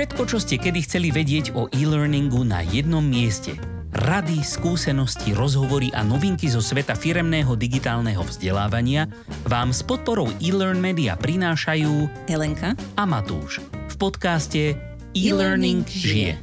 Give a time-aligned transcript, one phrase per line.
[0.00, 3.52] Všetko, čo ste kedy chceli vedieť o e-learningu na jednom mieste.
[3.92, 9.12] Rady, skúsenosti, rozhovory a novinky zo sveta firemného digitálneho vzdelávania
[9.44, 13.60] vám s podporou e-learn media prinášajú Helenka a Matúš
[13.92, 14.72] v podcaste
[15.12, 16.40] E-Learning žije.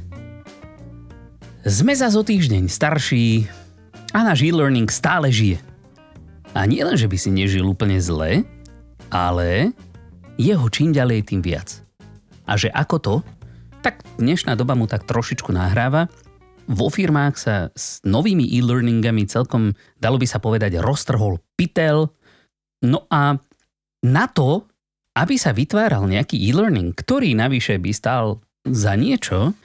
[1.66, 3.50] Sme za o týždeň starší
[4.14, 5.58] a náš e-learning stále žije.
[6.54, 8.46] A nie len, že by si nežil úplne zle,
[9.10, 9.74] ale
[10.38, 11.82] jeho čím ďalej tým viac.
[12.46, 13.14] A že ako to,
[13.88, 16.12] tak dnešná doba mu tak trošičku nahráva.
[16.68, 22.12] Vo firmách sa s novými e-learningami celkom, dalo by sa povedať, roztrhol pytel.
[22.84, 23.40] No a
[24.04, 24.68] na to,
[25.16, 29.56] aby sa vytváral nejaký e-learning, ktorý navyše by stál za niečo,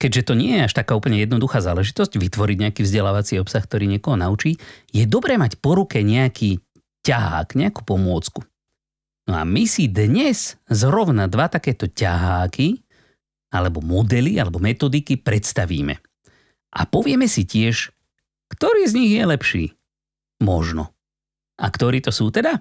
[0.00, 4.16] keďže to nie je až taká úplne jednoduchá záležitosť vytvoriť nejaký vzdelávací obsah, ktorý niekoho
[4.16, 4.56] naučí,
[4.88, 6.64] je dobré mať po ruke nejaký
[7.04, 8.40] ťahák, nejakú pomôcku.
[9.28, 12.85] No a my si dnes zrovna dva takéto ťaháky,
[13.56, 15.96] alebo modely, alebo metodiky predstavíme.
[16.76, 17.88] A povieme si tiež,
[18.52, 19.64] ktorý z nich je lepší.
[20.44, 20.92] Možno.
[21.56, 22.60] A ktorí to sú teda?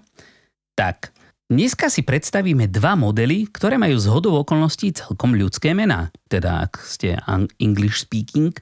[0.80, 1.12] Tak,
[1.52, 6.16] dneska si predstavíme dva modely, ktoré majú zhodou okolností celkom ľudské mená.
[6.32, 7.20] Teda, ak ste
[7.60, 8.56] English speaking.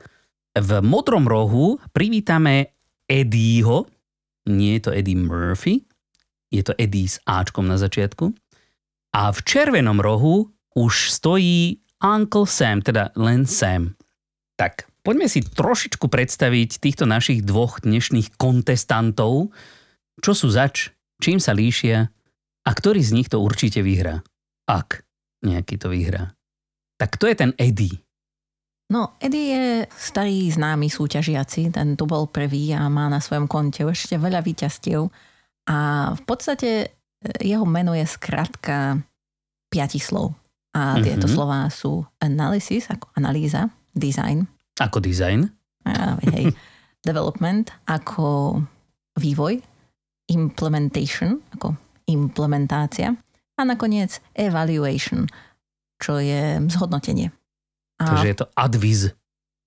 [0.58, 2.74] V modrom rohu privítame
[3.06, 3.86] Eddieho,
[4.50, 5.86] nie je to Eddie Murphy,
[6.50, 8.34] je to Eddie s Ačkom na začiatku.
[9.14, 13.96] A v červenom rohu už stojí Uncle Sam, teda len Sam.
[14.60, 19.56] Tak, poďme si trošičku predstaviť týchto našich dvoch dnešných kontestantov,
[20.20, 20.92] čo sú zač,
[21.24, 22.12] čím sa líšia
[22.68, 24.20] a ktorý z nich to určite vyhrá.
[24.68, 25.08] Ak
[25.48, 26.36] nejaký to vyhrá.
[27.00, 28.00] Tak to je ten Eddie.
[28.92, 29.66] No, Eddie je
[29.96, 35.08] starý známy súťažiaci, ten tu bol prvý a má na svojom konte ešte veľa výťastiev
[35.72, 35.78] a
[36.14, 36.88] v podstate e,
[37.42, 39.00] jeho meno je skratka
[39.72, 40.36] piatich slov.
[40.74, 41.38] A tieto mm-hmm.
[41.38, 44.50] slová sú analysis, ako analýza, design.
[44.82, 45.54] Ako design?
[45.86, 46.50] A, hej,
[47.10, 48.58] development, ako
[49.22, 49.62] vývoj,
[50.34, 51.78] implementation, ako
[52.10, 53.14] implementácia
[53.54, 55.30] a nakoniec evaluation,
[56.02, 57.30] čo je zhodnotenie.
[58.02, 58.04] A...
[58.10, 59.00] Takže je to adviz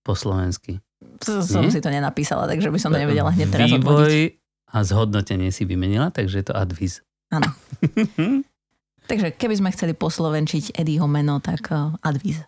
[0.03, 0.83] po slovensky.
[1.22, 1.72] Som Nie?
[1.72, 4.31] si to nenapísala, takže by som to nevedela hneď teraz Vývoj odvodiť
[4.75, 7.00] a zhodnotenie si vymenila, takže je to adviz.
[7.31, 7.47] Áno.
[9.06, 12.43] takže keby sme chceli poslovenčiť Eddieho meno, tak uh, adviz.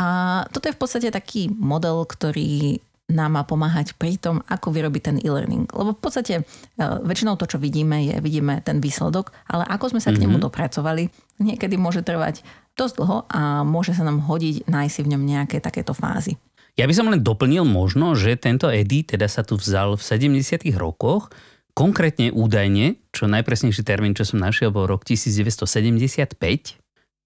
[0.00, 2.80] A toto je v podstate taký model, ktorý
[3.12, 5.68] nám má pomáhať pri tom, ako vyrobiť ten e-learning.
[5.68, 10.00] Lebo v podstate uh, väčšinou to, čo vidíme, je, vidíme ten výsledok, ale ako sme
[10.00, 10.46] sa k nemu mm-hmm.
[10.48, 11.12] dopracovali,
[11.44, 12.40] niekedy môže trvať
[12.72, 16.40] dosť dlho a môže sa nám hodiť nájsť si v ňom nejaké takéto fázy.
[16.72, 20.02] Ja by som len doplnil možno, že tento Eddie teda sa tu vzal v
[20.40, 21.28] 70 rokoch,
[21.72, 26.36] konkrétne údajne, čo najpresnejší termín, čo som našiel, bol rok 1975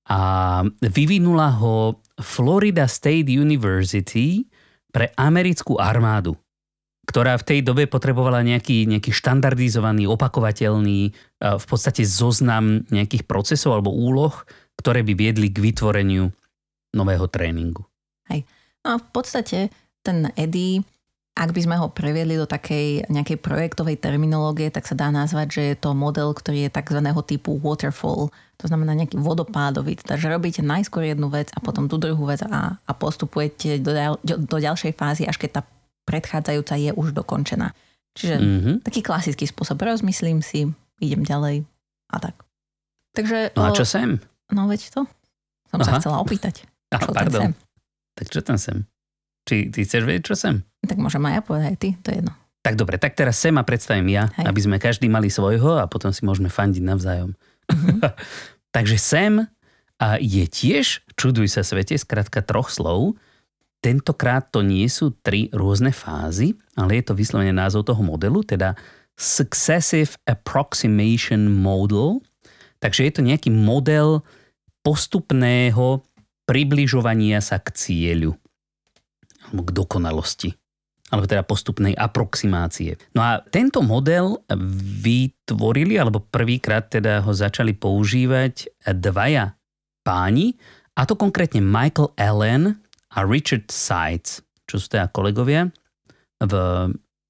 [0.07, 0.19] a
[0.87, 4.47] vyvinula ho Florida State University
[4.95, 6.39] pre americkú armádu,
[7.11, 11.01] ktorá v tej dobe potrebovala nejaký, nejaký štandardizovaný, opakovateľný,
[11.43, 14.33] v podstate zoznam nejakých procesov alebo úloh,
[14.79, 16.31] ktoré by viedli k vytvoreniu
[16.95, 17.83] nového tréningu.
[18.31, 18.47] Hej.
[18.87, 19.59] No a v podstate
[20.07, 20.87] ten Eddie,
[21.37, 25.63] ak by sme ho previedli do takej nejakej projektovej terminológie, tak sa dá nazvať, že
[25.73, 27.01] je to model, ktorý je tzv.
[27.29, 32.01] typu waterfall, to znamená nejaký vodopádový, teda že robíte najskôr jednu vec a potom tú
[32.01, 33.93] druhú vec a, a postupujete do,
[34.25, 35.63] do, do ďalšej fázy, až keď tá
[36.09, 37.77] predchádzajúca je už dokončená.
[38.17, 38.77] Čiže mm-hmm.
[38.81, 39.77] taký klasický spôsob.
[39.77, 40.73] Rozmyslím si,
[41.05, 41.69] idem ďalej
[42.09, 42.41] a tak.
[43.13, 44.17] Takže, no a čo sem?
[44.57, 45.05] No veď to.
[45.69, 45.85] Som Aha.
[45.85, 46.65] sa chcela opýtať.
[46.97, 47.51] Čo pardon.
[47.51, 47.53] sem?
[48.17, 48.89] Tak čo tam sem?
[49.45, 50.65] Či ty chceš vedieť, čo sem?
[50.87, 52.33] Tak môžem aj ja povedať aj ty, to je jedno.
[52.67, 54.45] Tak dobre, tak teraz sem a predstavím ja, Hej.
[54.51, 57.31] aby sme každý mali svojho a potom si môžeme fandiť navzájom.
[57.71, 58.03] Mm-hmm.
[58.75, 59.47] Takže sem
[60.03, 63.15] a je tiež, čuduj sa svete, skratka troch slov.
[63.81, 68.75] Tentokrát to nie sú tri rôzne fázy, ale je to vyslovene názov toho modelu, teda
[69.15, 72.19] Successive Approximation Model.
[72.83, 74.27] Takže je to nejaký model
[74.83, 76.03] postupného
[76.51, 78.35] približovania sa k cieľu
[79.47, 80.51] alebo k dokonalosti
[81.07, 82.99] alebo teda postupnej aproximácie.
[83.15, 84.43] No a tento model
[85.03, 89.55] vytvorili, alebo prvýkrát teda ho začali používať dvaja
[90.03, 90.59] páni,
[90.97, 92.81] a to konkrétne Michael Allen
[93.13, 95.69] a Richard Seitz, čo sú teda kolegovia
[96.43, 96.53] v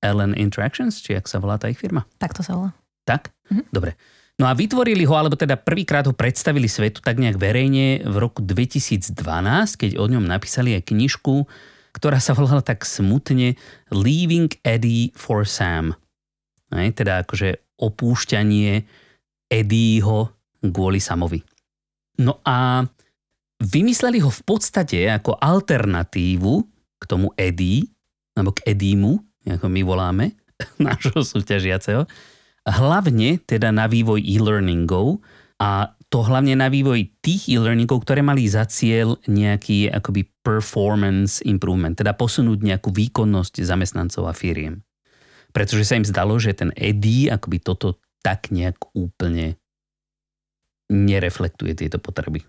[0.01, 2.07] Allen Interactions, či ak sa volá tá ich firma.
[2.17, 2.71] Tak to sa volá.
[3.05, 3.35] Tak?
[3.53, 3.75] Mhm.
[3.75, 3.99] Dobre.
[4.37, 8.45] No a vytvorili ho, alebo teda prvýkrát ho predstavili svetu tak nejak verejne v roku
[8.45, 9.17] 2012,
[9.81, 11.49] keď o ňom napísali aj knižku,
[11.97, 13.57] ktorá sa volala tak smutne
[13.89, 15.97] Leaving Eddie for Sam.
[16.69, 18.85] Aj, teda akože opúšťanie
[19.49, 20.29] Eddieho
[20.61, 21.41] kvôli Samovi.
[22.21, 22.85] No a
[23.65, 26.55] vymysleli ho v podstate ako alternatívu
[27.01, 27.89] k tomu EDI,
[28.37, 29.17] alebo k EDIMu,
[29.49, 30.37] ako my voláme,
[30.83, 32.05] nášho súťažiaceho,
[32.67, 35.23] hlavne teda na vývoj e-learningov
[35.63, 41.93] a to hlavne na vývoj tých e-learningov, ktoré mali za cieľ nejaký akoby performance improvement,
[41.93, 44.81] teda posunúť nejakú výkonnosť zamestnancov a firiem.
[45.53, 49.61] Pretože sa im zdalo, že ten EDI akoby toto tak nejak úplne
[50.89, 52.49] nereflektuje tieto potreby.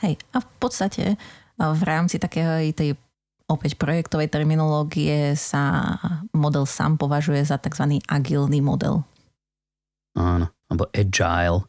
[0.00, 1.20] Hej, a v podstate
[1.60, 2.96] v rámci takej tej
[3.52, 5.92] opäť projektovej terminológie sa
[6.32, 8.00] model sám považuje za tzv.
[8.08, 9.04] agilný model.
[10.16, 11.68] Áno, alebo agile.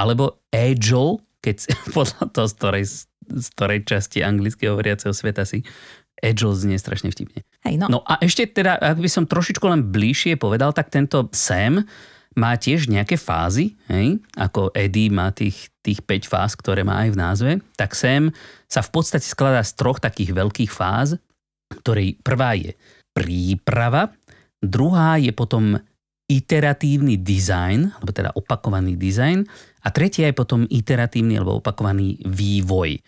[0.00, 2.84] Alebo agile, keď podľa toho, z ktorej,
[3.28, 5.60] z ktorej časti anglicky hovoriaceho sveta si
[6.20, 7.44] agile znie strašne vtipne.
[7.64, 7.86] Hej, no.
[7.88, 11.84] no a ešte teda, ak by som trošičku len bližšie povedal, tak tento Sam
[12.38, 14.22] má tiež nejaké fázy, hej?
[14.38, 18.30] ako Eddie má tých, tých 5 fáz, ktoré má aj v názve, tak sem
[18.70, 21.18] sa v podstate skladá z troch takých veľkých fáz,
[21.82, 22.78] ktorej prvá je
[23.10, 24.14] príprava,
[24.62, 25.74] druhá je potom
[26.30, 29.42] iteratívny dizajn, alebo teda opakovaný dizajn
[29.80, 33.00] a tretia je potom iteratívny alebo opakovaný vývoj.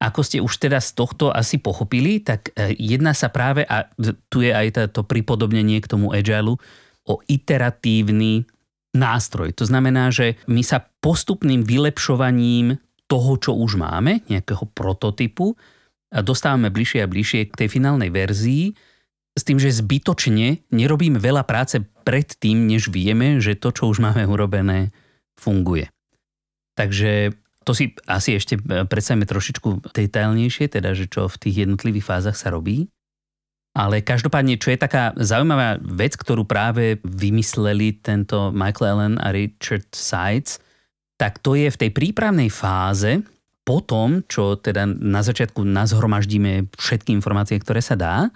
[0.00, 3.84] Ako ste už teda z tohto asi pochopili, tak e, jedná sa práve, a
[4.32, 6.56] tu je aj to pripodobnenie k tomu agilu,
[7.04, 8.48] o iteratívny
[8.96, 9.52] nástroj.
[9.60, 12.80] To znamená, že my sa postupným vylepšovaním
[13.10, 15.58] toho, čo už máme, nejakého prototypu,
[16.10, 18.74] dostávame bližšie a bližšie k tej finálnej verzii,
[19.34, 24.02] s tým, že zbytočne nerobíme veľa práce pred tým, než vieme, že to, čo už
[24.02, 24.90] máme urobené,
[25.38, 25.86] funguje.
[26.80, 27.36] Takže
[27.68, 28.56] to si asi ešte
[28.88, 32.88] predstavíme trošičku detailnejšie, teda, že čo v tých jednotlivých fázach sa robí.
[33.76, 39.92] Ale každopádne, čo je taká zaujímavá vec, ktorú práve vymysleli tento Michael Allen a Richard
[39.92, 40.58] Seitz,
[41.20, 43.20] tak to je v tej prípravnej fáze,
[43.60, 48.32] po tom, čo teda na začiatku nazhromaždíme všetky informácie, ktoré sa dá,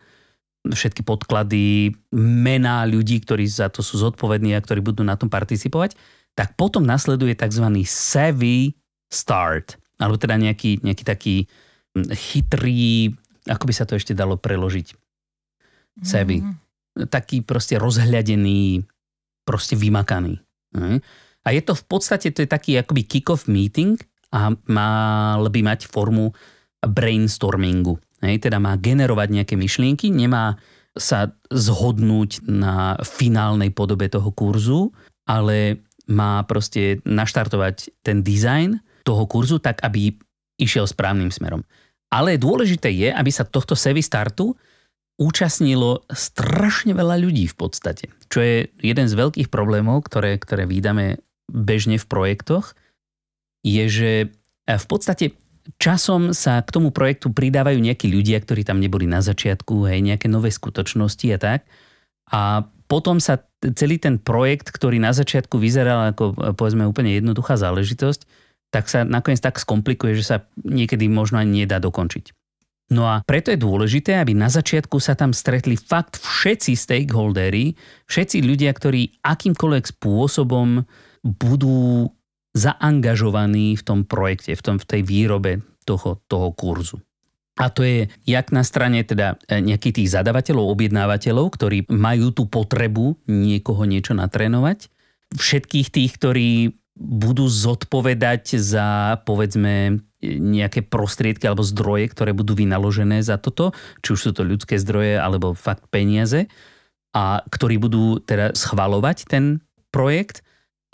[0.62, 5.96] všetky podklady, mená ľudí, ktorí za to sú zodpovední a ktorí budú na tom participovať,
[6.34, 7.66] tak potom nasleduje tzv.
[7.86, 8.74] savvy
[9.10, 11.36] start, alebo teda nejaký, nejaký taký
[12.10, 13.14] chytrý,
[13.46, 14.98] ako by sa to ešte dalo preložiť,
[16.02, 16.42] Sevi.
[16.42, 17.06] Mm-hmm.
[17.06, 18.82] Taký proste rozhľadený,
[19.46, 20.42] proste vymakaný.
[21.44, 23.94] A je to v podstate, to je taký akoby kick-off meeting
[24.34, 26.34] a mal by mať formu
[26.82, 27.94] brainstormingu.
[28.26, 30.58] Hej, teda má generovať nejaké myšlienky, nemá
[30.98, 34.90] sa zhodnúť na finálnej podobe toho kurzu,
[35.30, 40.16] ale má proste naštartovať ten dizajn toho kurzu tak, aby
[40.60, 41.64] išiel správnym smerom.
[42.12, 44.54] Ale dôležité je, aby sa tohto sevy startu
[45.14, 48.10] účastnilo strašne veľa ľudí v podstate.
[48.30, 52.74] Čo je jeden z veľkých problémov, ktoré, ktoré vydáme bežne v projektoch,
[53.62, 54.10] je, že
[54.66, 55.38] v podstate
[55.80, 60.26] časom sa k tomu projektu pridávajú nejakí ľudia, ktorí tam neboli na začiatku, hej, nejaké
[60.28, 61.60] nové skutočnosti a tak.
[62.28, 63.40] A potom sa
[63.72, 68.28] celý ten projekt, ktorý na začiatku vyzeral ako povedzme úplne jednoduchá záležitosť,
[68.68, 72.34] tak sa nakoniec tak skomplikuje, že sa niekedy možno ani nedá dokončiť.
[72.92, 77.72] No a preto je dôležité, aby na začiatku sa tam stretli fakt všetci stakeholdery,
[78.04, 80.84] všetci ľudia, ktorí akýmkoľvek spôsobom
[81.24, 82.12] budú
[82.52, 87.00] zaangažovaní v tom projekte, v, tom, v tej výrobe toho, toho kurzu.
[87.54, 92.50] A to je jak na strane teda e, nejakých tých zadavateľov, objednávateľov, ktorí majú tú
[92.50, 94.90] potrebu niekoho niečo natrénovať.
[95.38, 96.50] Všetkých tých, ktorí
[96.94, 104.20] budú zodpovedať za povedzme nejaké prostriedky alebo zdroje, ktoré budú vynaložené za toto, či už
[104.20, 106.46] sú to ľudské zdroje alebo fakt peniaze
[107.14, 110.42] a ktorí budú teda schvalovať ten projekt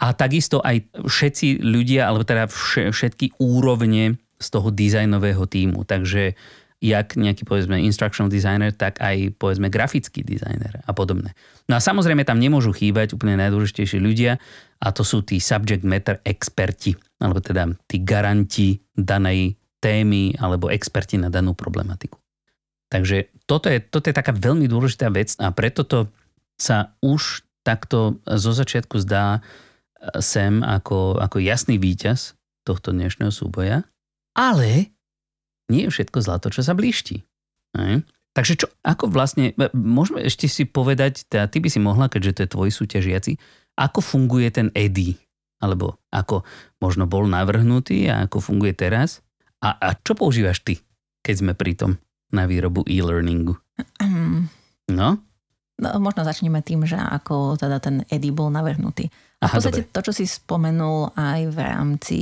[0.00, 2.49] a takisto aj všetci ľudia, alebo teda
[2.93, 5.85] všetky úrovne z toho dizajnového týmu.
[5.85, 6.35] Takže
[6.80, 11.37] jak nejaký povedzme instructional designer, tak aj povedzme grafický dizajner a podobné.
[11.68, 14.40] No a samozrejme tam nemôžu chýbať úplne najdôležitejšie ľudia
[14.80, 21.20] a to sú tí subject matter experti, alebo teda tí garanti danej témy alebo experti
[21.20, 22.16] na danú problematiku.
[22.88, 26.09] Takže toto je, toto je taká veľmi dôležitá vec a preto to
[26.56, 29.40] sa už takto zo začiatku zdá e,
[30.25, 33.85] sem ako, ako jasný víťaz tohto dnešného súboja.
[34.34, 34.90] Ale
[35.70, 37.22] nie je všetko zlato, čo sa blíšti.
[37.78, 38.02] Aj?
[38.30, 42.32] Takže čo, ako vlastne, e, môžeme ešte si povedať, teda ty by si mohla, keďže
[42.34, 43.32] to je tvoj súťažiaci,
[43.75, 45.18] ako funguje ten EDI,
[45.62, 46.46] alebo ako
[46.78, 49.22] možno bol navrhnutý a ako funguje teraz.
[49.60, 50.78] A, a čo používaš ty,
[51.26, 51.90] keď sme pri tom
[52.30, 53.58] na výrobu e-learningu?
[54.90, 55.22] No?
[55.78, 55.88] no?
[56.02, 59.06] Možno začneme tým, že ako teda ten EDI bol navrhnutý.
[59.38, 59.92] A v podstate dobre.
[59.94, 62.18] to, čo si spomenul aj v rámci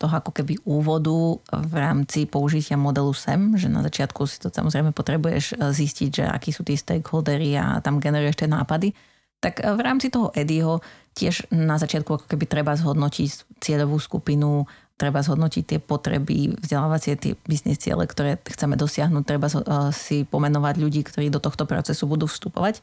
[0.00, 4.96] toho ako keby úvodu v rámci použitia modelu SEM, že na začiatku si to samozrejme
[4.96, 8.96] potrebuješ e, zistiť, že akí sú tí stakeholdery a tam generuješ tie nápady,
[9.44, 10.80] tak e, v rámci toho Eddieho
[11.12, 14.64] tiež na začiatku ako keby treba zhodnotiť cieľovú skupinu,
[14.96, 19.60] treba zhodnotiť tie potreby, vzdelávacie tie biznis ciele, ktoré chceme dosiahnuť, treba e,
[19.92, 22.80] si pomenovať ľudí, ktorí do tohto procesu budú vstupovať.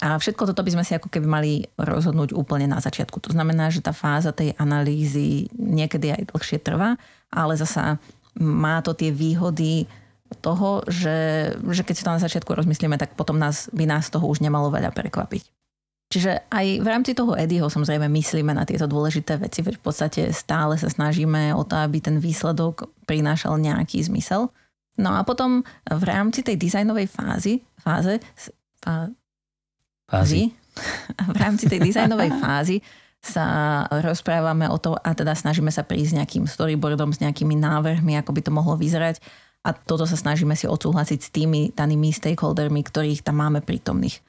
[0.00, 3.20] A všetko toto by sme si ako keby mali rozhodnúť úplne na začiatku.
[3.20, 6.96] To znamená, že tá fáza tej analýzy niekedy aj dlhšie trvá,
[7.28, 8.00] ale zasa
[8.38, 9.90] má to tie výhody
[10.38, 14.30] toho, že, že keď si to na začiatku rozmyslíme, tak potom nás, by nás toho
[14.30, 15.42] už nemalo veľa prekvapiť.
[16.10, 20.22] Čiže aj v rámci toho Eddieho samozrejme myslíme na tieto dôležité veci, veď v podstate
[20.34, 24.50] stále sa snažíme o to, aby ten výsledok prinášal nejaký zmysel.
[24.98, 28.18] No a potom v rámci tej dizajnovej fázy, fáze,
[28.82, 29.06] fá,
[30.10, 30.50] fázy.
[31.34, 32.82] V rámci tej dizajnovej fázy
[33.20, 38.16] sa rozprávame o to a teda snažíme sa prísť s nejakým storyboardom, s nejakými návrhmi,
[38.16, 39.20] ako by to mohlo vyzerať
[39.60, 44.24] a toto sa snažíme si odsúhlasiť s tými danými stakeholdermi, ktorých tam máme prítomných.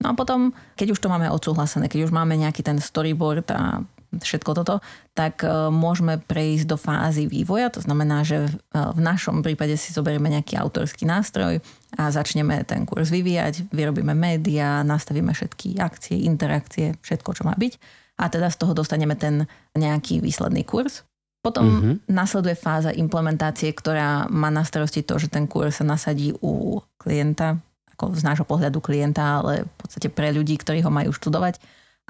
[0.00, 3.84] No a potom, keď už to máme odsúhlasené, keď už máme nejaký ten storyboard a
[4.10, 4.80] všetko toto,
[5.12, 7.68] tak e, môžeme prejsť do fázy vývoja.
[7.76, 11.60] To znamená, že e, v našom prípade si zoberieme nejaký autorský nástroj
[11.98, 17.72] a začneme ten kurz vyvíjať, vyrobíme média, nastavíme všetky akcie, interakcie, všetko, čo má byť.
[18.20, 21.02] A teda z toho dostaneme ten nejaký výsledný kurz.
[21.40, 21.94] Potom uh-huh.
[22.04, 27.56] nasleduje fáza implementácie, ktorá má na starosti to, že ten kurz sa nasadí u klienta,
[27.96, 31.56] ako z nášho pohľadu klienta, ale v podstate pre ľudí, ktorí ho majú študovať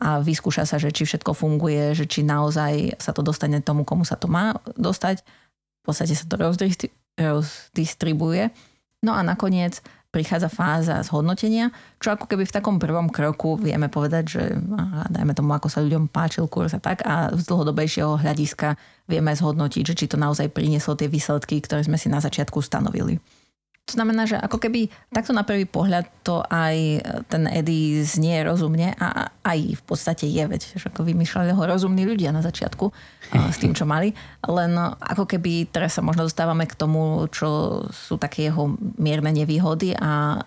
[0.01, 4.03] a vyskúša sa, že či všetko funguje, že či naozaj sa to dostane tomu, komu
[4.03, 5.21] sa to má dostať.
[5.81, 6.41] V podstate sa to
[7.21, 8.43] rozdistribuje.
[9.01, 9.81] No a nakoniec
[10.11, 11.71] prichádza fáza zhodnotenia,
[12.03, 14.43] čo ako keby v takom prvom kroku vieme povedať, že
[15.09, 18.75] dajme tomu, ako sa ľuďom páčil kurz a tak a z dlhodobejšieho hľadiska
[19.07, 23.23] vieme zhodnotiť, že či to naozaj prinieslo tie výsledky, ktoré sme si na začiatku stanovili.
[23.89, 28.95] To znamená, že ako keby takto na prvý pohľad to aj ten Eddie znie rozumne
[28.95, 32.87] a aj v podstate je, veď že ako vymýšľali ho rozumní ľudia na začiatku
[33.51, 34.15] s tým, čo mali.
[34.47, 39.99] Len ako keby teraz sa možno dostávame k tomu, čo sú také jeho mierne nevýhody
[39.99, 40.39] a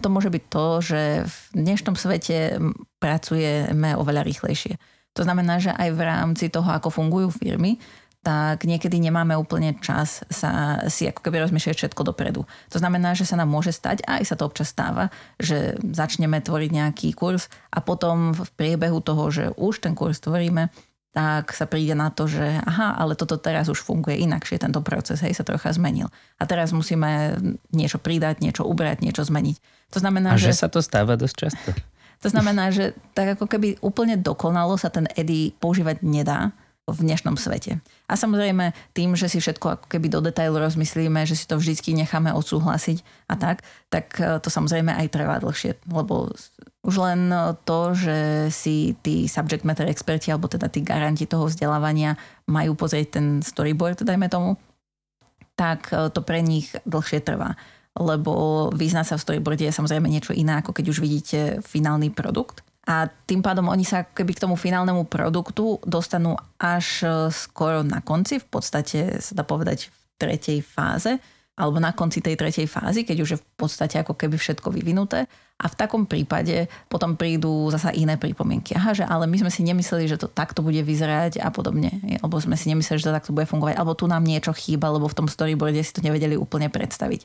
[0.00, 2.58] to môže byť to, že v dnešnom svete
[2.96, 4.80] pracujeme oveľa rýchlejšie.
[5.16, 7.80] To znamená, že aj v rámci toho, ako fungujú firmy,
[8.26, 12.42] tak niekedy nemáme úplne čas sa si ako keby rozmýšľať všetko dopredu.
[12.74, 16.42] To znamená, že sa nám môže stať, a aj sa to občas stáva, že začneme
[16.42, 20.74] tvoriť nejaký kurz a potom v priebehu toho, že už ten kurz tvoríme,
[21.14, 25.22] tak sa príde na to, že aha, ale toto teraz už funguje inakšie, tento proces,
[25.22, 26.10] hej, sa trocha zmenil.
[26.42, 27.38] A teraz musíme
[27.70, 29.56] niečo pridať, niečo ubrať, niečo zmeniť.
[29.94, 30.50] To znamená, a že...
[30.50, 31.70] že sa to stáva dosť často.
[32.24, 36.52] To znamená, že tak ako keby úplne dokonalo sa ten EDI používať nedá,
[36.86, 37.82] v dnešnom svete.
[38.06, 41.74] A samozrejme tým, že si všetko ako keby do detailu rozmyslíme, že si to vždy
[41.98, 46.30] necháme odsúhlasiť a tak, tak e, to samozrejme aj trvá dlhšie, lebo
[46.86, 47.34] už len
[47.66, 48.18] to, že
[48.54, 52.14] si tí subject matter experti alebo teda tí garanti toho vzdelávania
[52.46, 54.54] majú pozrieť ten storyboard, dajme tomu,
[55.58, 57.58] tak e, to pre nich dlhšie trvá.
[57.96, 62.65] Lebo vyznať sa v storyboarde je samozrejme niečo iné, ako keď už vidíte finálny produkt.
[62.86, 67.98] A tým pádom oni sa keby k tomu finálnemu produktu dostanú až e, skoro na
[67.98, 71.18] konci, v podstate sa dá povedať v tretej fáze,
[71.56, 75.26] alebo na konci tej tretej fázy, keď už je v podstate ako keby všetko vyvinuté.
[75.56, 78.76] A v takom prípade potom prídu zasa iné pripomienky.
[78.76, 81.96] Aha, že ale my sme si nemysleli, že to takto bude vyzerať a podobne.
[82.20, 83.72] Alebo sme si nemysleli, že to takto bude fungovať.
[83.80, 87.24] Alebo tu nám niečo chýba, lebo v tom storyboarde si to nevedeli úplne predstaviť.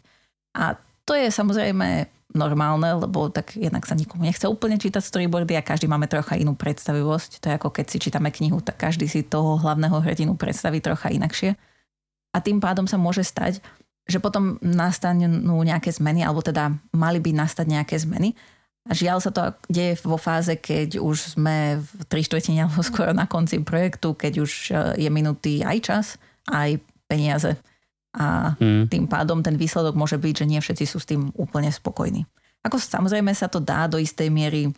[0.55, 5.65] A to je samozrejme normálne, lebo tak jednak sa nikomu nechce úplne čítať storyboardy a
[5.65, 7.43] každý máme trocha inú predstavivosť.
[7.43, 11.11] To je ako keď si čítame knihu, tak každý si toho hlavného hrdinu predstaví trocha
[11.11, 11.59] inakšie.
[12.31, 13.59] A tým pádom sa môže stať,
[14.07, 18.31] že potom nastanú nejaké zmeny, alebo teda mali by nastať nejaké zmeny.
[18.89, 23.13] A žiaľ sa to deje vo fáze, keď už sme v tri štvrtine alebo skoro
[23.13, 26.05] na konci projektu, keď už e, je minutý aj čas,
[26.49, 27.61] aj peniaze
[28.11, 28.91] a hmm.
[28.91, 32.27] tým pádom ten výsledok môže byť, že nie všetci sú s tým úplne spokojní.
[32.61, 34.69] Ako samozrejme sa to dá do istej miery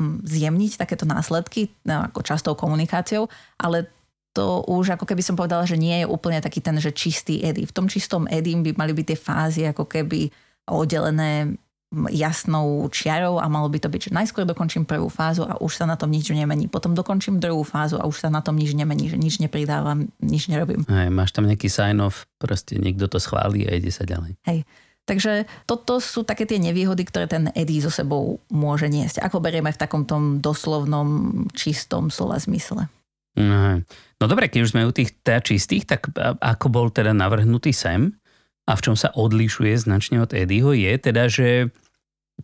[0.00, 3.28] hm, zjemniť takéto následky no, ako častou komunikáciou,
[3.60, 3.92] ale
[4.32, 7.68] to už ako keby som povedala, že nie je úplne taký ten, že čistý edy.
[7.68, 10.32] V tom čistom edy by mali byť tie fázy ako keby
[10.64, 11.60] oddelené
[12.08, 15.84] jasnou čiarou a malo by to byť, že najskôr dokončím prvú fázu a už sa
[15.84, 16.66] na tom nič nemení.
[16.66, 20.48] Potom dokončím druhú fázu a už sa na tom nič nemení, že nič nepridávam, nič
[20.48, 20.88] nerobím.
[20.88, 24.40] Hej, máš tam nejaký sign-off, proste niekto to schválí a ide sa ďalej.
[24.48, 24.64] Hej.
[25.02, 29.18] Takže toto sú také tie nevýhody, ktoré ten Eddie so sebou môže niesť.
[29.18, 32.86] Ako berieme v takom tom doslovnom, čistom slova zmysle.
[33.34, 36.06] No dobre, keď už sme u tých teda čistých, tak
[36.38, 38.14] ako bol teda navrhnutý sem
[38.62, 41.74] a v čom sa odlišuje značne od Eddieho je teda, že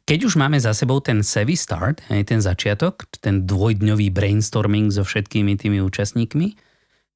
[0.04, 5.02] keď už máme za sebou ten savvy start, aj ten začiatok, ten dvojdňový brainstorming so
[5.02, 6.54] všetkými tými účastníkmi,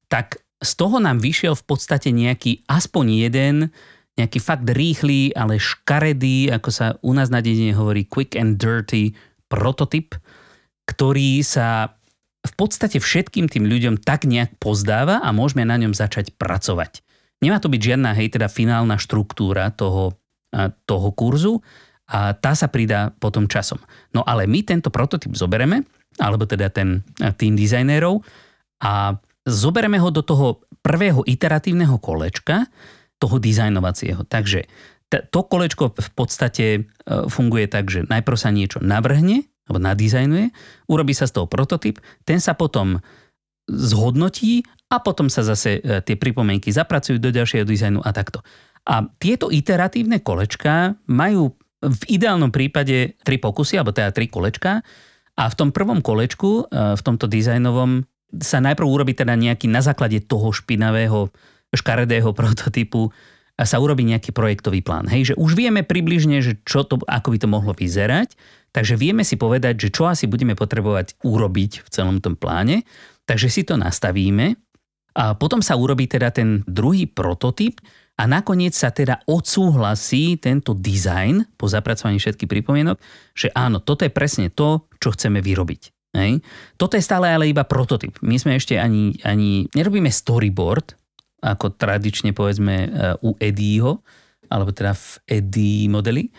[0.09, 3.55] tak z toho nám vyšiel v podstate nejaký aspoň jeden,
[4.15, 9.17] nejaký fakt rýchly, ale škaredý, ako sa u nás na dedine hovorí quick and dirty
[9.51, 10.15] prototyp,
[10.87, 11.97] ktorý sa
[12.43, 16.99] v podstate všetkým tým ľuďom tak nejak pozdáva a môžeme na ňom začať pracovať.
[17.39, 20.15] Nemá to byť žiadna, hej, teda finálna štruktúra toho,
[20.87, 21.59] toho kurzu,
[22.09, 23.79] a tá sa pridá potom časom.
[24.11, 25.87] No ale my tento prototyp zobereme,
[26.19, 27.01] alebo teda ten
[27.39, 28.21] tým dizajnérov
[28.83, 29.17] a
[29.47, 32.67] zobereme ho do toho prvého iteratívneho kolečka,
[33.23, 34.27] toho dizajnovacieho.
[34.27, 34.67] Takže
[35.07, 36.81] to kolečko v podstate e,
[37.31, 40.51] funguje tak, že najprv sa niečo navrhne, alebo nadizajnuje,
[40.91, 42.99] urobí sa z toho prototyp, ten sa potom
[43.69, 48.43] zhodnotí a potom sa zase e, tie pripomienky zapracujú do ďalšieho dizajnu a takto.
[48.83, 54.79] A tieto iteratívne kolečka majú v ideálnom prípade tri pokusy, alebo teda tri kolečka.
[55.33, 58.07] A v tom prvom kolečku, e, v tomto dizajnovom,
[58.39, 61.29] sa najprv urobí teda nejaký na základe toho špinavého,
[61.75, 63.11] škaredého prototypu
[63.53, 65.05] a sa urobí nejaký projektový plán.
[65.05, 68.33] Hej, že už vieme približne, že čo to, ako by to mohlo vyzerať,
[68.73, 72.81] takže vieme si povedať, že čo asi budeme potrebovať urobiť v celom tom pláne,
[73.29, 74.57] takže si to nastavíme
[75.13, 77.77] a potom sa urobí teda ten druhý prototyp,
[78.13, 83.01] a nakoniec sa teda odsúhlasí tento dizajn po zapracovaní všetkých pripomienok,
[83.33, 85.81] že áno, toto je presne to, čo chceme vyrobiť.
[86.13, 86.45] Hej.
[86.77, 88.21] Toto je stále ale iba prototyp.
[88.21, 90.93] My sme ešte ani, ani nerobíme storyboard,
[91.41, 92.87] ako tradične povedzme e,
[93.25, 94.05] u Eddieho,
[94.45, 96.29] alebo teda v Eddie modeli,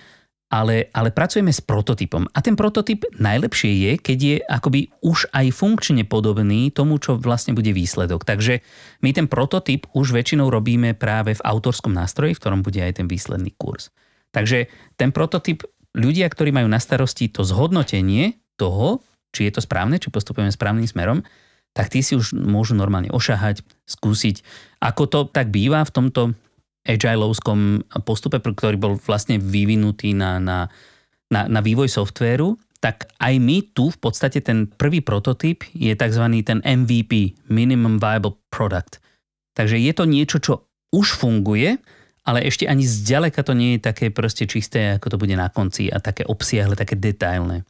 [0.55, 2.31] ale, ale pracujeme s prototypom.
[2.31, 7.59] A ten prototyp najlepšie je, keď je akoby už aj funkčne podobný tomu, čo vlastne
[7.59, 8.23] bude výsledok.
[8.23, 8.63] Takže
[9.03, 13.11] my ten prototyp už väčšinou robíme práve v autorskom nástroji, v ktorom bude aj ten
[13.11, 13.91] výsledný kurz.
[14.31, 19.03] Takže ten prototyp, ľudia, ktorí majú na starosti to zhodnotenie toho,
[19.35, 21.27] či je to správne, či postupujeme správnym smerom,
[21.75, 24.47] tak tí si už môžu normálne ošahať, skúsiť.
[24.79, 26.39] Ako to tak býva v tomto
[26.85, 30.69] agileovskom postupe, ktorý bol vlastne vyvinutý na, na,
[31.33, 36.25] na, na vývoj softvéru, tak aj my tu v podstate ten prvý prototyp je tzv.
[36.45, 39.01] ten MVP, Minimum Viable Product.
[39.57, 41.81] Takže je to niečo, čo už funguje,
[42.29, 45.89] ale ešte ani zďaleka to nie je také proste čisté, ako to bude na konci
[45.89, 47.65] a také obsiahle, také detailné.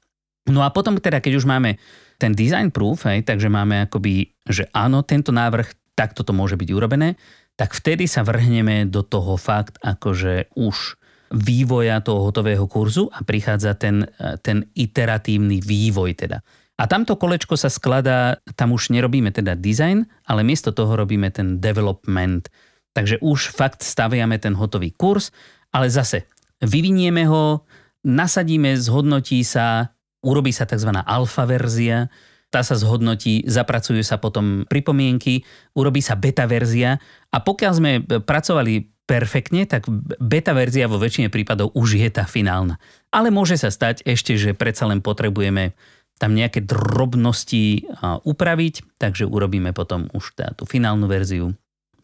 [0.51, 1.79] No a potom teda, keď už máme
[2.19, 6.69] ten design proof, hej, takže máme akoby, že áno, tento návrh, takto to môže byť
[6.75, 7.15] urobené,
[7.55, 10.99] tak vtedy sa vrhneme do toho fakt akože už
[11.35, 14.07] vývoja toho hotového kurzu a prichádza ten,
[14.43, 16.43] ten iteratívny vývoj teda.
[16.75, 21.63] A tamto kolečko sa skladá, tam už nerobíme teda design, ale miesto toho robíme ten
[21.63, 22.51] development.
[22.95, 25.31] Takže už fakt staviame ten hotový kurz,
[25.71, 26.27] ale zase
[26.63, 27.63] vyvinieme ho,
[28.03, 30.91] nasadíme, zhodnotí sa, urobí sa tzv.
[31.03, 32.11] alfa verzia,
[32.55, 35.43] tá sa zhodnotí, zapracujú sa potom pripomienky,
[35.75, 37.03] urobí sa beta verzia
[37.35, 39.91] a pokiaľ sme pracovali perfektne, tak
[40.23, 42.79] beta verzia vo väčšine prípadov už je tá finálna.
[43.11, 45.75] Ale môže sa stať ešte, že predsa len potrebujeme
[46.17, 47.91] tam nejaké drobnosti
[48.23, 51.53] upraviť, takže urobíme potom už tá, tú finálnu verziu,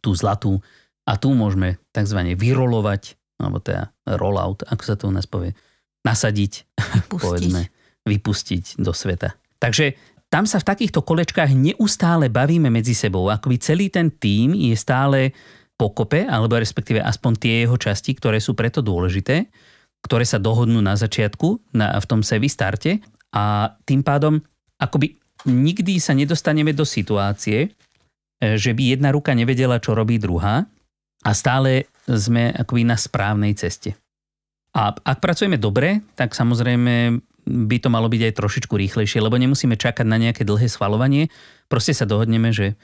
[0.02, 0.58] tú zlatú
[1.06, 2.34] a tu môžeme tzv.
[2.34, 5.54] vyrolovať, alebo teda rollout, ako sa to u nás povie,
[6.02, 6.52] nasadiť,
[7.06, 7.22] vypustiť.
[7.22, 7.62] povedzme,
[8.04, 9.38] vypustiť do sveta.
[9.62, 9.94] Takže
[10.30, 13.26] tam sa v takýchto kolečkách neustále bavíme medzi sebou.
[13.26, 15.34] Akoby celý ten tím je stále
[15.74, 19.50] pokope, alebo respektíve aspoň tie jeho časti, ktoré sú preto dôležité,
[20.06, 23.02] ktoré sa dohodnú na začiatku, na, v tom sevi starte
[23.34, 24.38] a tým pádom
[24.78, 25.18] akoby
[25.50, 27.68] nikdy sa nedostaneme do situácie, e,
[28.54, 30.62] že by jedna ruka nevedela, čo robí druhá
[31.26, 33.98] a stále sme akoby na správnej ceste.
[34.70, 37.18] A ak pracujeme dobre, tak samozrejme
[37.50, 41.28] by to malo byť aj trošičku rýchlejšie, lebo nemusíme čakať na nejaké dlhé schvalovanie.
[41.66, 42.78] Proste sa dohodneme, že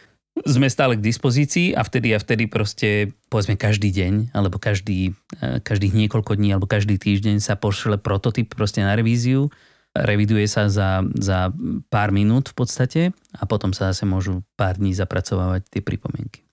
[0.44, 5.62] sme stále k dispozícii a vtedy a vtedy proste, povedzme každý deň, alebo každý, eh,
[5.64, 9.48] každých niekoľko dní, alebo každý týždeň sa pošle prototyp proste na revíziu,
[9.96, 11.48] reviduje sa za, za
[11.88, 13.02] pár minút v podstate
[13.32, 16.44] a potom sa zase môžu pár dní zapracovávať tie pripomienky.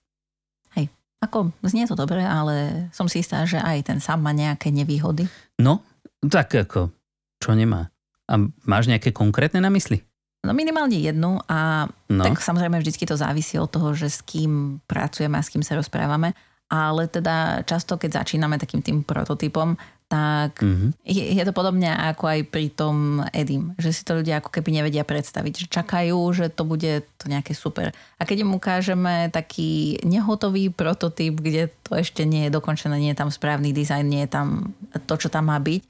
[0.72, 0.88] Hej,
[1.20, 5.28] ako znie to dobre, ale som si istá, že aj ten sám má nejaké nevýhody.
[5.60, 5.84] No,
[6.24, 6.88] tak ako,
[7.36, 7.92] čo nemá?
[8.28, 10.00] A máš nejaké konkrétne na mysli?
[10.44, 12.22] No minimálne jednu a no.
[12.24, 15.72] tak samozrejme vždycky to závisí od toho, že s kým pracujeme a s kým sa
[15.80, 16.36] rozprávame.
[16.68, 20.90] Ale teda často, keď začíname takým tým prototypom, tak mm-hmm.
[21.00, 24.70] je, je to podobne ako aj pri tom Edim, že si to ľudia ako keby
[24.80, 27.88] nevedia predstaviť, že čakajú, že to bude to nejaké super.
[28.20, 33.20] A keď im ukážeme taký nehotový prototyp, kde to ešte nie je dokončené, nie je
[33.24, 34.76] tam správny dizajn, nie je tam
[35.08, 35.82] to, čo tam má byť,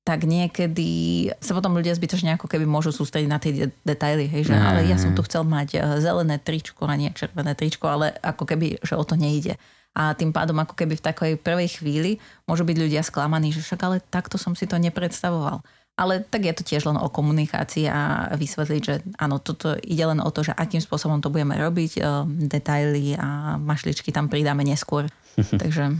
[0.00, 4.48] tak niekedy sa potom ľudia zbytočne ako keby môžu sústrediť na tie de- detaily, hej,
[4.48, 4.64] že mm.
[4.64, 8.48] ale ja som tu chcel mať eh, zelené tričko a nie červené tričko, ale ako
[8.48, 9.60] keby, že o to nejde
[9.90, 12.10] a tým pádom ako keby v takej prvej chvíli
[12.46, 15.66] môžu byť ľudia sklamaní, že však ale takto som si to nepredstavoval.
[15.98, 20.22] Ale tak je to tiež len o komunikácii a vysvetliť, že áno, toto ide len
[20.22, 22.06] o to, že akým spôsobom to budeme robiť, eh,
[22.46, 25.10] detaily a mašličky tam pridáme neskôr.
[25.62, 25.98] Takže...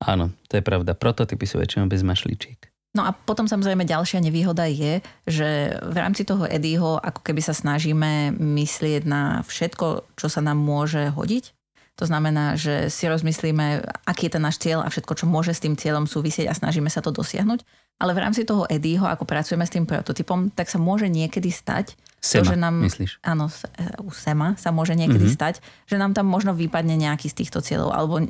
[0.00, 0.92] Áno, to je pravda.
[0.96, 2.69] Prototypy sú väčšinou bez mašličiek.
[2.90, 7.54] No a potom samozrejme ďalšia nevýhoda je, že v rámci toho Eddieho ako keby sa
[7.54, 11.54] snažíme myslieť na všetko, čo sa nám môže hodiť
[12.00, 15.60] to znamená, že si rozmyslíme, aký je ten náš cieľ a všetko, čo môže s
[15.60, 17.60] tým cieľom súvisieť a snažíme sa to dosiahnuť.
[18.00, 22.00] Ale v rámci toho Eddieho, ako pracujeme s tým prototypom, tak sa môže niekedy stať,
[22.16, 23.20] Sema, to, že nám, myslíš?
[23.20, 23.52] Áno,
[24.00, 25.36] u Sema sa môže niekedy mm-hmm.
[25.36, 28.24] stať, že nám tam možno vypadne nejaký z týchto cieľov alebo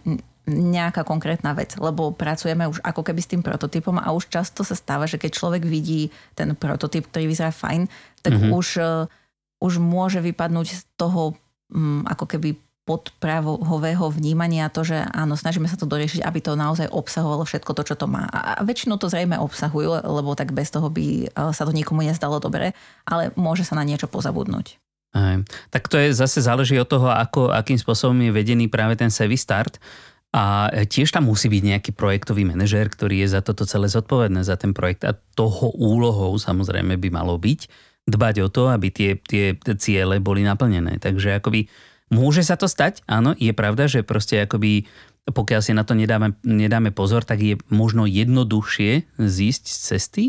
[0.51, 4.75] nejaká konkrétna vec, lebo pracujeme už ako keby s tým prototypom a už často sa
[4.75, 7.87] stáva, že keď človek vidí ten prototyp, ktorý vyzerá fajn,
[8.21, 8.53] tak mm-hmm.
[8.53, 9.07] už, uh,
[9.63, 11.39] už môže vypadnúť z toho
[11.71, 12.59] um, ako keby
[12.91, 17.83] podprahového vnímania to, že áno, snažíme sa to doriešiť, aby to naozaj obsahovalo všetko to,
[17.87, 18.27] čo to má.
[18.27, 22.43] A väčšinou to zrejme obsahujú, lebo tak bez toho by e, sa to nikomu nezdalo
[22.43, 22.75] dobre,
[23.07, 24.81] ale môže sa na niečo pozabudnúť.
[25.15, 25.39] Aj.
[25.71, 29.39] Tak to je zase záleží od toho, ako, akým spôsobom je vedený práve ten Savvy
[29.39, 29.79] Start.
[30.31, 34.55] A tiež tam musí byť nejaký projektový manažér, ktorý je za toto celé zodpovedné, za
[34.55, 35.03] ten projekt.
[35.03, 37.67] A toho úlohou samozrejme by malo byť
[38.07, 41.03] dbať o to, aby tie, tie ciele boli naplnené.
[41.03, 41.67] Takže akoby
[42.11, 44.91] Môže sa to stať, áno, je pravda, že proste akoby
[45.31, 50.25] pokiaľ si na to nedáme, nedáme pozor, tak je možno jednoduchšie zísť z cesty,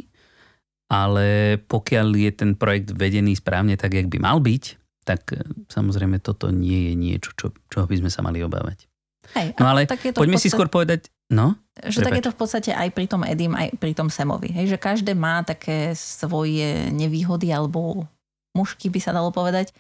[0.91, 4.63] ale pokiaľ je ten projekt vedený správne tak, jak by mal byť,
[5.07, 8.90] tak e, samozrejme toto nie je niečo, čo, čo by sme sa mali obávať.
[9.37, 11.55] Hej, no ale tak je to poďme podstate, si skôr povedať, no?
[11.77, 14.49] Že tak je to v podstate aj pri tom Edim, aj pri tom Semovi.
[14.51, 18.09] Hej, že každé má také svoje nevýhody alebo
[18.51, 19.71] mužky by sa dalo povedať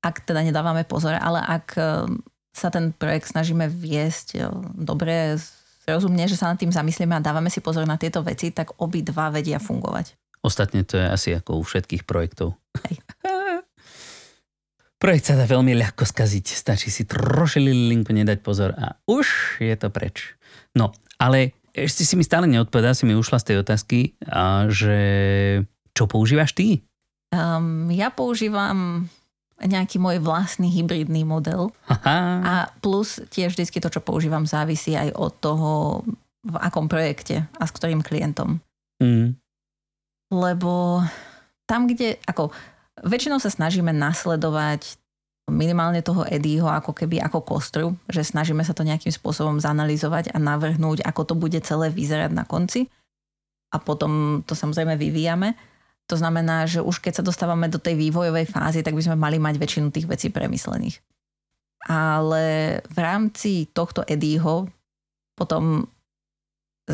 [0.00, 2.08] ak teda nedávame pozor, ale ak e,
[2.56, 4.48] sa ten projekt snažíme viesť e,
[4.80, 5.36] dobre,
[5.84, 9.28] rozumne, že sa nad tým zamyslíme a dávame si pozor na tieto veci, tak obidva
[9.28, 10.16] vedia fungovať.
[10.40, 12.56] Ostatne to je asi ako u všetkých projektov.
[12.88, 13.04] Hej.
[15.00, 16.46] Projekt sa dá veľmi ľahko skaziť.
[16.52, 20.36] Stačí si trošilinku nedať pozor a už je to preč.
[20.76, 24.98] No, ale ešte si mi stále neodpovedá, si mi ušla z tej otázky, a že
[25.96, 26.84] čo používaš ty?
[27.32, 29.08] Um, ja používam
[29.56, 31.72] nejaký môj vlastný hybridný model.
[31.88, 32.16] Aha.
[32.44, 35.70] A plus tiež vždy to, čo používam, závisí aj od toho,
[36.44, 38.64] v akom projekte a s ktorým klientom.
[39.00, 39.36] Mm.
[40.32, 41.04] Lebo
[41.68, 42.52] tam, kde, ako,
[43.04, 45.00] väčšinou sa snažíme nasledovať
[45.50, 50.38] minimálne toho Eddieho ako keby ako kostru, že snažíme sa to nejakým spôsobom zanalizovať a
[50.38, 52.86] navrhnúť, ako to bude celé vyzerať na konci.
[53.74, 55.58] A potom to samozrejme vyvíjame.
[56.10, 59.38] To znamená, že už keď sa dostávame do tej vývojovej fázy, tak by sme mali
[59.38, 60.98] mať väčšinu tých vecí premyslených.
[61.86, 64.66] Ale v rámci tohto Eddieho
[65.38, 65.86] potom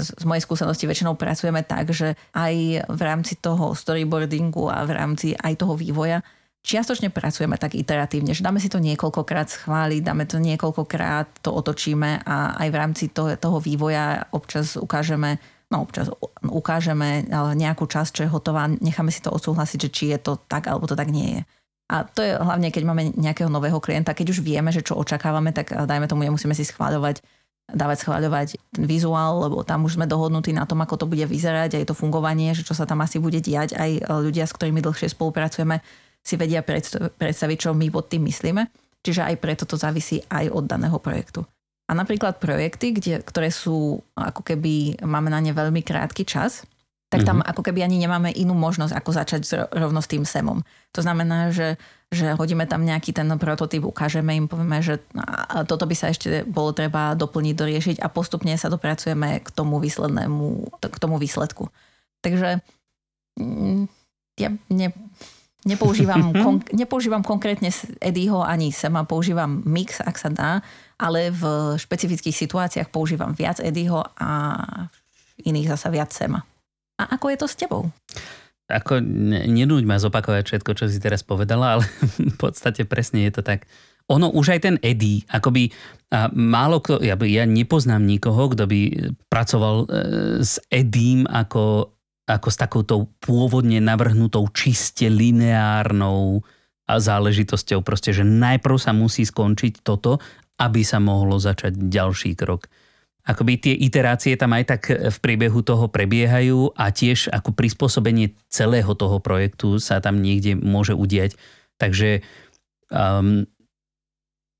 [0.02, 5.26] z mojej skúsenosti väčšinou pracujeme tak, že aj v rámci toho storyboardingu a v rámci
[5.32, 6.20] aj toho vývoja
[6.66, 12.26] čiastočne pracujeme tak iteratívne, že dáme si to niekoľkokrát schváliť, dáme to niekoľkokrát, to otočíme
[12.26, 16.06] a aj v rámci toho, toho vývoja občas ukážeme no občas
[16.46, 20.70] ukážeme nejakú časť, čo je hotová, necháme si to odsúhlasiť, že či je to tak,
[20.70, 21.42] alebo to tak nie je.
[21.86, 25.54] A to je hlavne, keď máme nejakého nového klienta, keď už vieme, že čo očakávame,
[25.54, 27.22] tak dajme tomu, nemusíme si schváľovať
[27.66, 31.82] dávať schváľovať ten vizuál, lebo tam už sme dohodnutí na tom, ako to bude vyzerať,
[31.82, 33.74] aj to fungovanie, že čo sa tam asi bude diať.
[33.74, 33.90] Aj
[34.22, 35.82] ľudia, s ktorými dlhšie spolupracujeme,
[36.22, 38.66] si vedia predstaviť, čo my pod tým myslíme.
[39.02, 41.46] Čiže aj preto to závisí aj od daného projektu.
[41.86, 46.66] A napríklad projekty, kde, ktoré sú ako keby máme na ne veľmi krátky čas,
[47.06, 47.50] tak tam mm-hmm.
[47.54, 50.66] ako keby ani nemáme inú možnosť, ako začať rovno s tým semom.
[50.90, 51.78] To znamená, že,
[52.10, 54.98] že hodíme tam nejaký ten prototyp, ukážeme im, povieme, že
[55.70, 60.46] toto by sa ešte bolo treba doplniť, doriešiť a postupne sa dopracujeme k tomu výslednému,
[60.82, 61.70] k tomu výsledku.
[62.26, 62.58] Takže
[63.38, 63.86] mm,
[64.42, 64.88] ja ne,
[65.62, 67.70] nepoužívam, kon, nepoužívam konkrétne
[68.02, 70.50] Eddieho ani Sema, používam mix, ak sa dá,
[70.98, 74.58] ale v špecifických situáciách používam viac Eddieho a
[75.38, 76.42] v iných zasa viac Sema.
[76.96, 77.82] A ako je to s tebou?
[78.66, 78.98] Ako,
[79.46, 81.84] nenúď ma zopakovať všetko, čo si teraz povedala, ale
[82.34, 83.70] v podstate presne je to tak.
[84.10, 85.70] ono už aj ten Eddie, akoby
[86.06, 88.80] a málo kto, ja, ja nepoznám nikoho, kto by
[89.26, 89.86] pracoval e,
[90.38, 91.94] s Eddiem ako,
[92.30, 96.46] ako s takouto pôvodne navrhnutou čiste lineárnou
[96.86, 97.82] záležitosťou.
[97.82, 100.22] Proste, že najprv sa musí skončiť toto,
[100.62, 102.70] aby sa mohlo začať ďalší krok.
[103.26, 108.94] Akoby tie iterácie tam aj tak v priebehu toho prebiehajú a tiež ako prispôsobenie celého
[108.94, 111.34] toho projektu sa tam niekde môže udiať.
[111.74, 112.22] Takže
[112.94, 113.42] um,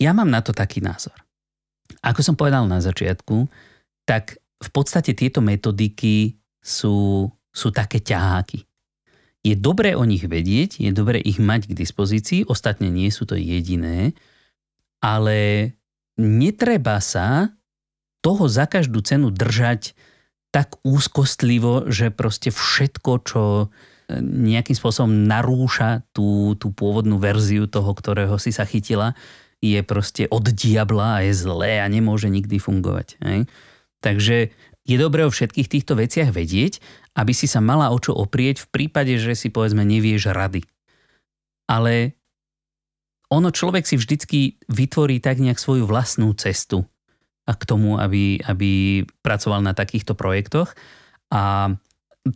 [0.03, 1.15] ja mám na to taký názor.
[2.03, 3.47] Ako som povedal na začiatku,
[4.03, 8.67] tak v podstate tieto metodiky sú, sú také ťaháky.
[9.47, 13.39] Je dobré o nich vedieť, je dobré ich mať k dispozícii, ostatne nie sú to
[13.39, 14.11] jediné,
[14.99, 15.71] ale
[16.19, 17.55] netreba sa
[18.27, 19.95] toho za každú cenu držať
[20.51, 23.67] tak úzkostlivo, že proste všetko, čo e,
[24.19, 29.15] nejakým spôsobom narúša tú, tú pôvodnú verziu toho, ktorého si sa chytila,
[29.63, 33.15] je proste od diabla a je zlé a nemôže nikdy fungovať.
[33.23, 33.47] Hej?
[34.03, 34.51] Takže
[34.87, 36.83] je dobré o všetkých týchto veciach vedieť,
[37.15, 40.67] aby si sa mala o čo oprieť v prípade, že si povedzme nevieš rady.
[41.71, 42.19] Ale
[43.31, 46.87] ono človek si vždycky vytvorí tak nejak svoju vlastnú cestu
[47.47, 50.75] a k tomu, aby, aby pracoval na takýchto projektoch.
[51.31, 51.75] A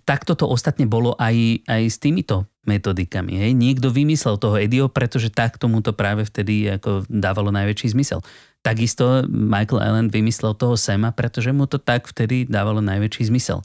[0.07, 3.43] takto to ostatne bolo aj, aj s týmito metodikami.
[3.43, 3.53] Hej.
[3.59, 8.23] Niekto vymyslel toho Edio, pretože tak tomu to práve vtedy ako dávalo najväčší zmysel.
[8.61, 13.65] Takisto Michael Allen vymyslel toho Sema, pretože mu to tak vtedy dávalo najväčší zmysel.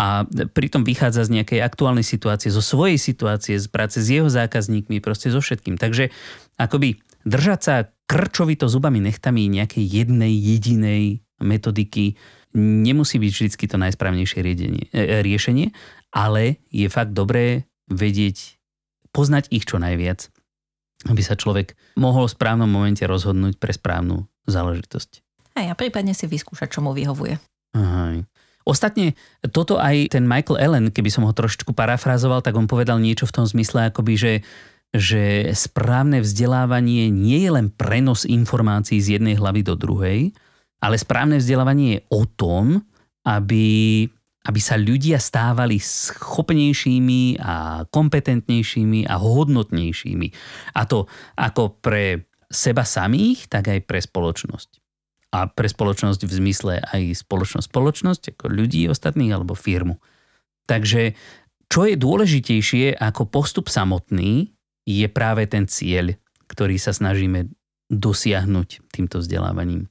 [0.00, 0.24] A
[0.56, 5.28] pritom vychádza z nejakej aktuálnej situácie, zo svojej situácie, z práce s jeho zákazníkmi, proste
[5.28, 5.76] so všetkým.
[5.76, 6.08] Takže
[6.56, 6.96] akoby
[7.28, 7.74] držať sa
[8.10, 12.18] krčovito zubami nechtami nejakej jednej jedinej metodiky
[12.58, 15.70] nemusí byť vždy to najsprávnejšie riedenie, e, riešenie,
[16.10, 18.58] ale je fakt dobré vedieť,
[19.14, 20.26] poznať ich čo najviac,
[21.06, 25.22] aby sa človek mohol v správnom momente rozhodnúť pre správnu záležitosť.
[25.54, 27.38] Aj a prípadne si vyskúšať, čo mu vyhovuje.
[27.78, 28.26] Aha.
[28.66, 29.14] Ostatne
[29.54, 33.34] toto aj ten Michael Allen, keby som ho trošičku parafrazoval, tak on povedal niečo v
[33.40, 34.32] tom zmysle, akoby, že
[34.90, 40.34] že správne vzdelávanie nie je len prenos informácií z jednej hlavy do druhej,
[40.82, 42.82] ale správne vzdelávanie je o tom,
[43.22, 44.08] aby,
[44.48, 50.28] aby sa ľudia stávali schopnejšími a kompetentnejšími a hodnotnejšími.
[50.74, 51.06] A to
[51.38, 54.70] ako pre seba samých, tak aj pre spoločnosť.
[55.30, 60.02] A pre spoločnosť v zmysle aj spoločnosť, spoločnosť ako ľudí ostatných alebo firmu.
[60.66, 61.14] Takže
[61.70, 64.50] čo je dôležitejšie ako postup samotný,
[64.88, 66.16] je práve ten cieľ,
[66.50, 67.50] ktorý sa snažíme
[67.90, 69.90] dosiahnuť týmto vzdelávaním.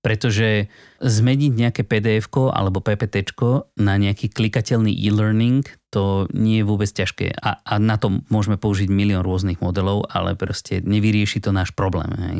[0.00, 0.72] Pretože
[1.04, 3.36] zmeniť nejaké pdf alebo ppt
[3.76, 5.60] na nejaký klikateľný e-learning,
[5.92, 7.36] to nie je vôbec ťažké.
[7.36, 12.08] A, a na to môžeme použiť milión rôznych modelov, ale proste nevyrieši to náš problém.
[12.16, 12.38] Hej.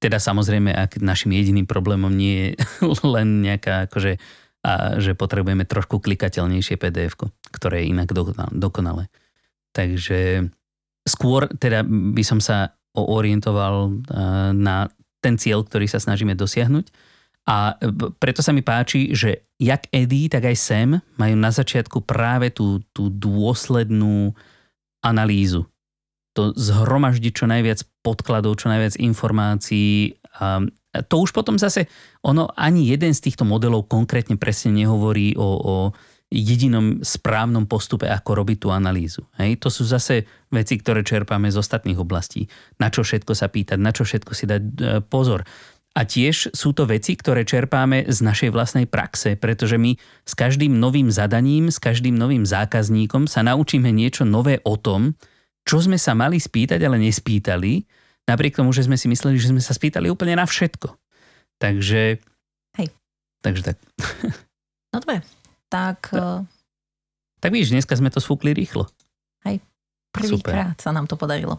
[0.00, 2.64] Teda samozrejme, ak našim jediným problémom nie je
[3.14, 4.16] len nejaká, akože,
[4.64, 7.12] a, že potrebujeme trošku klikateľnejšie pdf
[7.52, 8.08] ktoré je inak
[8.56, 9.12] dokonalé.
[9.76, 10.48] Takže
[11.06, 13.92] skôr teda by som sa orientoval e,
[14.52, 14.88] na
[15.22, 16.90] ten cieľ, ktorý sa snažíme dosiahnuť.
[17.42, 17.74] A
[18.22, 22.82] preto sa mi páči, že jak Eddie, tak aj Sam majú na začiatku práve tú,
[22.94, 24.30] tú dôslednú
[25.02, 25.66] analýzu.
[26.38, 30.14] To zhromaždiť čo najviac podkladov, čo najviac informácií.
[30.38, 30.62] A
[31.10, 31.90] to už potom zase,
[32.22, 35.74] ono ani jeden z týchto modelov konkrétne presne nehovorí o, o
[36.32, 39.28] jedinom správnom postupe, ako robiť tú analýzu.
[39.36, 39.60] Hej?
[39.60, 42.48] To sú zase veci, ktoré čerpáme z ostatných oblastí.
[42.80, 44.70] Na čo všetko sa pýtať, na čo všetko si dať e,
[45.04, 45.44] pozor.
[45.92, 49.92] A tiež sú to veci, ktoré čerpáme z našej vlastnej praxe, pretože my
[50.24, 55.12] s každým novým zadaním, s každým novým zákazníkom sa naučíme niečo nové o tom,
[55.68, 57.84] čo sme sa mali spýtať, ale nespýtali,
[58.24, 60.96] napriek tomu, že sme si mysleli, že sme sa spýtali úplne na všetko.
[61.60, 62.24] Takže...
[62.80, 62.88] Hej.
[63.44, 63.76] Takže tak.
[64.92, 65.24] No dobre,
[65.72, 66.12] tak...
[66.12, 66.44] No.
[67.40, 68.86] Tak vidíš, dneska sme to sfúkli rýchlo.
[69.48, 69.64] Hej,
[70.12, 71.58] prvýkrát sa nám to podarilo.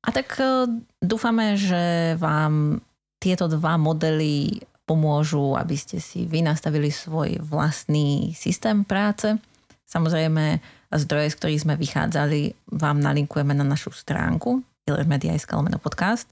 [0.00, 0.64] A tak e,
[1.02, 2.80] dúfame, že vám
[3.20, 9.36] tieto dva modely pomôžu, aby ste si vy nastavili svoj vlastný systém práce.
[9.84, 10.58] Samozrejme,
[10.96, 16.26] zdroje, z ktorých sme vychádzali, vám nalinkujeme na našu stránku illermedia.sk podcast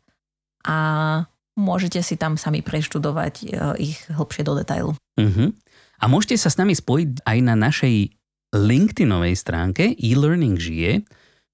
[0.64, 0.78] a
[1.54, 3.46] môžete si tam sami preštudovať e,
[3.82, 4.92] ich hlbšie do detailu.
[5.18, 5.50] Uh-huh.
[5.98, 8.14] A môžete sa s nami spojiť aj na našej
[8.54, 11.04] LinkedInovej stránke e-learning žije,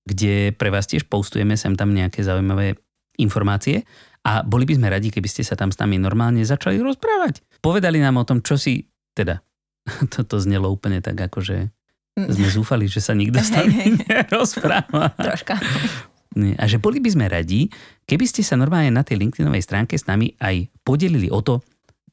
[0.05, 2.77] kde pre vás tiež postujeme sem tam nejaké zaujímavé
[3.17, 3.89] informácie
[4.25, 7.45] a boli by sme radi, keby ste sa tam s nami normálne začali rozprávať.
[7.61, 9.41] Povedali nám o tom, čo si, teda,
[10.15, 11.57] toto znelo úplne tak ako, že
[12.15, 15.13] sme zúfali, že sa nikto s nami nerozpráva.
[15.19, 15.59] Troška.
[16.35, 17.71] A že boli by sme radi,
[18.07, 21.63] keby ste sa normálne na tej LinkedInovej stránke s nami aj podelili o to,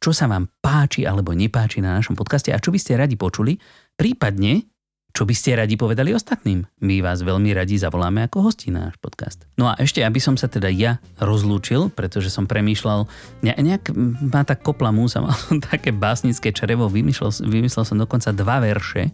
[0.01, 3.61] čo sa vám páči alebo nepáči na našom podcaste a čo by ste radi počuli,
[3.93, 4.65] prípadne
[5.11, 6.63] čo by ste radi povedali ostatným?
[6.87, 9.43] My vás veľmi radi zavoláme ako hosti na náš podcast.
[9.59, 13.11] No a ešte, aby som sa teda ja rozlúčil, pretože som premýšľal,
[13.43, 13.91] ne, nejak
[14.31, 15.35] ma tak kopla músa, mal
[15.67, 19.11] také básnické črevo, vymyslel, vymyslel som dokonca dva verše,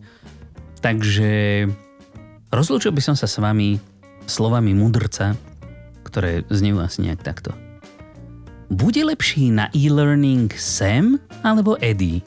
[0.85, 1.65] takže
[2.53, 3.81] rozlúčil by som sa s vami
[4.29, 5.33] slovami mudrca,
[6.05, 7.57] ktoré znejú asi nejak takto.
[8.67, 12.19] Bude lepší na e-learning Sam alebo Eddie?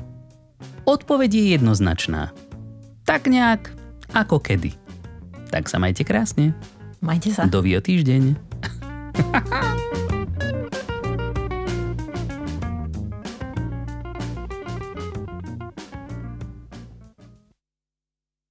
[0.88, 2.32] Odpoveď je jednoznačná
[3.04, 3.74] tak nejak
[4.14, 4.72] ako kedy.
[5.50, 6.54] Tak sa majte krásne.
[7.02, 7.50] Majte sa.
[7.50, 8.38] Do týždeň.